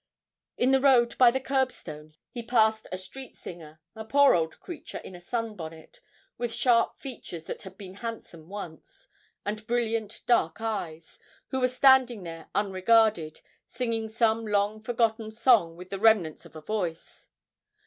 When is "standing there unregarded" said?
11.75-13.41